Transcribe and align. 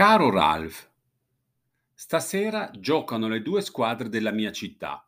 Caro 0.00 0.30
Ralph, 0.30 0.90
stasera 1.92 2.70
giocano 2.72 3.28
le 3.28 3.42
due 3.42 3.60
squadre 3.60 4.08
della 4.08 4.30
mia 4.30 4.50
città, 4.50 5.06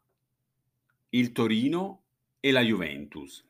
il 1.08 1.32
Torino 1.32 2.02
e 2.40 2.50
la 2.50 2.60
Juventus. 2.60 3.42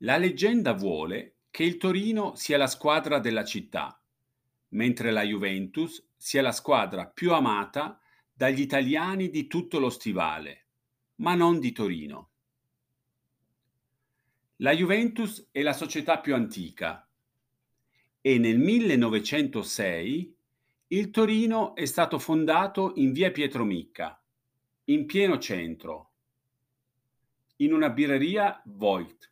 La 0.00 0.18
leggenda 0.18 0.74
vuole 0.74 1.36
che 1.50 1.62
il 1.62 1.78
Torino 1.78 2.34
sia 2.34 2.58
la 2.58 2.66
squadra 2.66 3.18
della 3.18 3.42
città, 3.42 3.98
mentre 4.72 5.10
la 5.10 5.22
Juventus 5.22 6.06
sia 6.18 6.42
la 6.42 6.52
squadra 6.52 7.06
più 7.06 7.32
amata 7.32 7.98
dagli 8.30 8.60
italiani 8.60 9.30
di 9.30 9.46
tutto 9.46 9.78
lo 9.78 9.88
stivale, 9.88 10.66
ma 11.14 11.34
non 11.34 11.60
di 11.60 11.72
Torino. 11.72 12.28
La 14.56 14.72
Juventus 14.72 15.48
è 15.50 15.62
la 15.62 15.72
società 15.72 16.18
più 16.18 16.34
antica 16.34 17.09
e 18.20 18.38
nel 18.38 18.58
1906 18.58 20.36
il 20.88 21.10
Torino 21.10 21.74
è 21.74 21.84
stato 21.86 22.18
fondato 22.18 22.92
in 22.96 23.12
via 23.12 23.30
Pietro 23.30 23.64
Micca, 23.64 24.20
in 24.84 25.06
pieno 25.06 25.38
centro, 25.38 26.10
in 27.56 27.72
una 27.72 27.90
birreria 27.90 28.60
Voigt. 28.64 29.28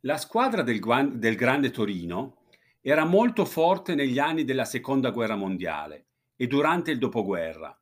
La 0.00 0.16
squadra 0.16 0.62
del, 0.62 0.80
del 1.14 1.36
Grande 1.36 1.70
Torino 1.70 2.38
era 2.80 3.04
molto 3.04 3.44
forte 3.44 3.94
negli 3.94 4.18
anni 4.18 4.44
della 4.44 4.64
Seconda 4.64 5.10
Guerra 5.10 5.36
Mondiale 5.36 6.06
e 6.36 6.46
durante 6.46 6.90
il 6.90 6.98
dopoguerra, 6.98 7.78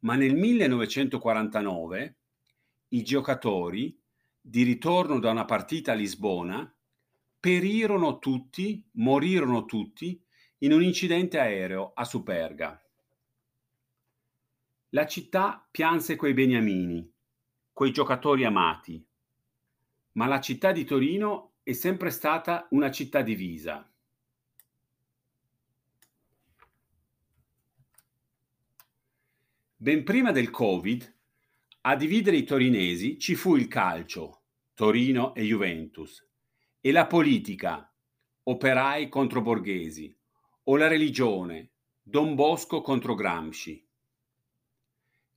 ma 0.00 0.14
nel 0.14 0.34
1949 0.34 2.16
i 2.88 3.02
giocatori 3.02 3.96
di 4.48 4.62
ritorno 4.62 5.18
da 5.18 5.32
una 5.32 5.44
partita 5.44 5.90
a 5.90 5.96
Lisbona, 5.96 6.72
perirono 7.40 8.20
tutti, 8.20 8.88
morirono 8.92 9.64
tutti 9.64 10.24
in 10.58 10.72
un 10.72 10.84
incidente 10.84 11.40
aereo 11.40 11.90
a 11.92 12.04
Superga. 12.04 12.80
La 14.90 15.04
città 15.08 15.66
pianse 15.68 16.14
quei 16.14 16.32
beniamini, 16.32 17.12
quei 17.72 17.90
giocatori 17.90 18.44
amati, 18.44 19.04
ma 20.12 20.26
la 20.28 20.40
città 20.40 20.70
di 20.70 20.84
Torino 20.84 21.54
è 21.64 21.72
sempre 21.72 22.10
stata 22.10 22.68
una 22.70 22.92
città 22.92 23.22
divisa. 23.22 23.92
Ben 29.74 30.04
prima 30.04 30.30
del 30.30 30.50
Covid, 30.50 31.15
a 31.88 31.94
dividere 31.94 32.36
i 32.36 32.42
torinesi 32.42 33.16
ci 33.16 33.36
fu 33.36 33.54
il 33.54 33.68
calcio, 33.68 34.40
Torino 34.74 35.32
e 35.36 35.44
Juventus, 35.44 36.20
e 36.80 36.90
la 36.90 37.06
politica, 37.06 37.88
operai 38.42 39.08
contro 39.08 39.40
borghesi, 39.40 40.12
o 40.64 40.76
la 40.76 40.88
religione, 40.88 41.70
Don 42.02 42.34
Bosco 42.34 42.80
contro 42.80 43.14
Gramsci. 43.14 43.86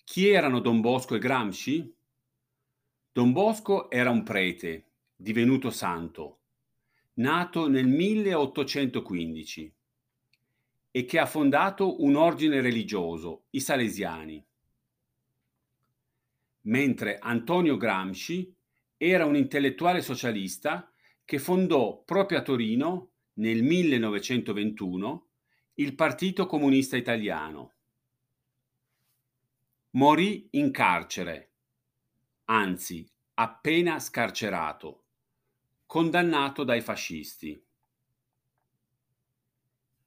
Chi 0.04 0.28
erano 0.28 0.60
Don 0.60 0.82
Bosco 0.82 1.14
e 1.14 1.20
Gramsci? 1.20 1.96
Don 3.12 3.32
Bosco 3.32 3.88
era 3.92 4.10
un 4.10 4.24
prete, 4.24 4.94
divenuto 5.16 5.70
santo, 5.70 6.40
nato 7.16 7.68
nel 7.68 7.86
1815 7.86 9.76
e 10.90 11.06
che 11.06 11.20
ha 11.20 11.28
fondato 11.28 12.04
un 12.04 12.16
ordine 12.16 12.60
religioso, 12.60 13.44
i 13.52 13.60
Salesiani 13.60 14.48
mentre 16.70 17.18
Antonio 17.20 17.78
Gramsci 17.78 18.56
era 18.96 19.26
un 19.26 19.36
intellettuale 19.36 20.02
socialista 20.02 20.92
che 21.26 21.40
fondò 21.40 22.02
proprio 22.04 22.40
a 22.40 22.42
Torino 22.42 23.12
nel 23.34 23.64
1921 23.64 25.28
il 25.76 25.96
Partito 25.96 26.46
Comunista 26.46 26.96
Italiano. 26.98 27.74
Morì 29.92 30.48
in 30.52 30.72
carcere, 30.72 31.52
anzi 32.46 33.10
appena 33.36 34.00
scarcerato, 34.00 35.06
condannato 35.86 36.64
dai 36.64 36.82
fascisti. 36.82 37.64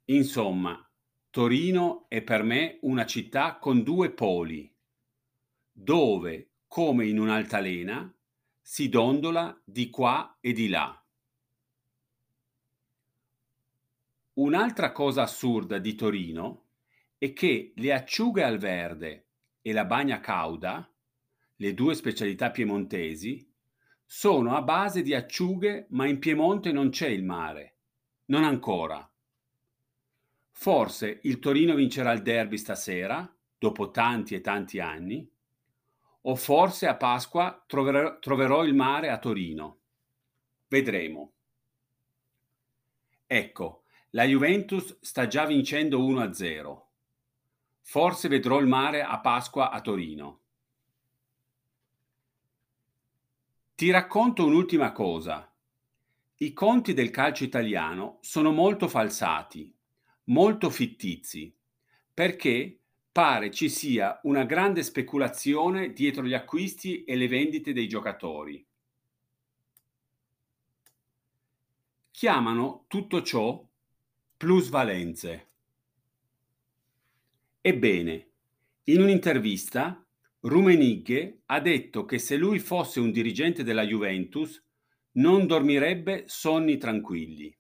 Insomma, 0.07 0.91
Torino 1.31 2.05
è 2.09 2.23
per 2.23 2.43
me 2.43 2.79
una 2.83 3.07
città 3.07 3.57
con 3.59 3.83
due 3.83 4.13
poli, 4.13 4.73
dove 5.73 6.52
come 6.73 7.07
in 7.07 7.19
un'altalena, 7.19 8.11
si 8.59 8.89
dondola 8.89 9.61
di 9.63 9.91
qua 9.91 10.39
e 10.41 10.55
di 10.55 10.69
là. 10.69 11.05
Un'altra 14.39 14.91
cosa 14.91 15.21
assurda 15.21 15.77
di 15.77 15.95
Torino 15.95 16.69
è 17.19 17.35
che 17.35 17.75
le 17.77 17.93
acciughe 17.93 18.43
al 18.43 18.57
verde 18.57 19.27
e 19.61 19.75
la 19.75 19.85
bagna 19.85 20.21
cauda, 20.21 20.91
le 21.57 21.75
due 21.75 21.95
specialità 21.95 22.51
piemontesi, 22.51 23.47
sono 24.07 24.57
a 24.57 24.63
base 24.63 25.03
di 25.03 25.13
acciughe, 25.13 25.89
ma 25.91 26.07
in 26.07 26.19
Piemonte 26.19 26.73
non 26.73 26.89
c'è 26.89 27.09
il 27.09 27.23
mare. 27.23 27.77
Non 28.27 28.45
ancora. 28.45 29.07
Forse 30.53 31.21
il 31.25 31.39
Torino 31.39 31.75
vincerà 31.75 32.13
il 32.13 32.23
derby 32.23 32.57
stasera, 32.57 33.31
dopo 33.59 33.91
tanti 33.91 34.35
e 34.35 34.41
tanti 34.41 34.81
anni, 34.81 35.32
o 36.23 36.35
forse 36.37 36.87
a 36.87 36.97
Pasqua 36.97 37.65
troverò, 37.67 38.19
troverò 38.19 38.65
il 38.65 38.75
mare 38.75 39.11
a 39.11 39.19
Torino. 39.19 39.79
Vedremo. 40.69 41.33
Ecco, 43.27 43.85
la 44.11 44.25
Juventus 44.25 44.99
sta 45.01 45.27
già 45.27 45.47
vincendo 45.47 45.99
1-0. 46.01 46.81
Forse 47.81 48.29
vedrò 48.29 48.59
il 48.59 48.67
mare 48.67 49.03
a 49.03 49.19
Pasqua 49.21 49.71
a 49.71 49.81
Torino. 49.81 50.41
Ti 53.75 53.91
racconto 53.91 54.47
un'ultima 54.47 54.93
cosa. 54.93 55.53
I 56.37 56.53
conti 56.53 56.93
del 56.93 57.11
calcio 57.11 57.43
italiano 57.45 58.19
sono 58.21 58.53
molto 58.53 58.87
falsati, 58.87 59.75
molto 60.25 60.71
fittizi, 60.71 61.57
perché 62.13 62.82
pare 63.13 63.51
ci 63.51 63.69
sia 63.69 64.19
una 64.23 64.45
grande 64.45 64.83
speculazione 64.83 65.93
dietro 65.93 66.25
gli 66.25 66.33
acquisti 66.33 67.05
e 67.05 67.15
le 67.15 67.29
vendite 67.29 67.75
dei 67.75 67.87
giocatori. 67.87 68.67
Chiamano 72.11 72.85
tutto 72.89 73.23
ciò 73.23 73.63
plusvalenze. 74.37 75.49
Ebbene, 77.61 78.31
in 78.85 79.01
un'intervista 79.01 80.05
Rumenigge 80.41 81.43
ha 81.47 81.61
detto 81.61 82.05
che 82.05 82.19
se 82.19 82.37
lui 82.37 82.59
fosse 82.59 82.99
un 82.99 83.13
dirigente 83.13 83.63
della 83.63 83.87
Juventus 83.87 84.61
non 85.13 85.47
dormirebbe 85.47 86.25
sonni 86.27 86.79
tranquilli. 86.79 87.55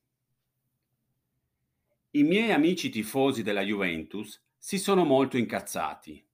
I 2.14 2.22
miei 2.22 2.50
amici 2.50 2.88
tifosi 2.88 3.42
della 3.42 3.62
Juventus 3.62 4.42
si 4.64 4.78
sono 4.78 5.04
molto 5.04 5.36
incazzati. 5.38 6.24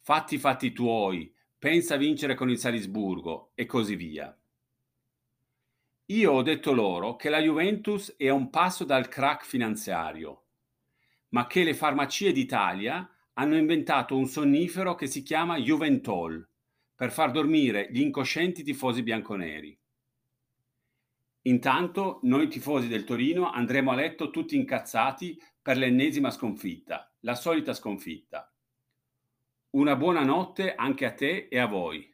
Fatti 0.00 0.36
i 0.36 0.38
fatti 0.38 0.72
tuoi, 0.72 1.30
pensa 1.58 1.92
a 1.92 1.98
vincere 1.98 2.34
con 2.34 2.48
il 2.48 2.56
Salisburgo 2.56 3.50
e 3.54 3.66
così 3.66 3.96
via. 3.96 4.34
Io 6.06 6.32
ho 6.32 6.40
detto 6.40 6.72
loro 6.72 7.16
che 7.16 7.28
la 7.28 7.40
Juventus 7.40 8.14
è 8.16 8.28
a 8.28 8.32
un 8.32 8.48
passo 8.48 8.84
dal 8.84 9.08
crack 9.08 9.44
finanziario, 9.44 10.44
ma 11.28 11.46
che 11.46 11.64
le 11.64 11.74
farmacie 11.74 12.32
d'Italia 12.32 13.06
hanno 13.34 13.58
inventato 13.58 14.16
un 14.16 14.26
sonnifero 14.26 14.94
che 14.94 15.06
si 15.06 15.22
chiama 15.22 15.58
Juventol 15.58 16.48
per 16.94 17.12
far 17.12 17.30
dormire 17.30 17.88
gli 17.90 18.00
incoscienti 18.00 18.62
tifosi 18.62 19.02
bianconeri. 19.02 19.78
Intanto 21.46 22.20
noi 22.22 22.48
tifosi 22.48 22.88
del 22.88 23.04
Torino 23.04 23.50
andremo 23.50 23.90
a 23.90 23.94
letto 23.94 24.30
tutti 24.30 24.56
incazzati 24.56 25.38
per 25.60 25.76
l'ennesima 25.76 26.30
sconfitta, 26.30 27.12
la 27.20 27.34
solita 27.34 27.74
sconfitta. 27.74 28.50
Una 29.70 29.96
buona 29.96 30.22
notte 30.22 30.74
anche 30.74 31.04
a 31.04 31.12
te 31.12 31.48
e 31.50 31.58
a 31.58 31.66
voi. 31.66 32.13